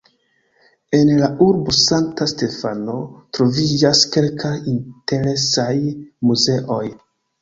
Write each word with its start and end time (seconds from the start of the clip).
En 0.99 1.11
la 1.23 1.27
urbo 1.47 1.75
Sankta 1.79 2.27
Stefano 2.31 2.95
troviĝas 3.39 4.01
kelkaj 4.17 4.55
interesaj 4.75 5.71
muzeoj. 6.31 6.85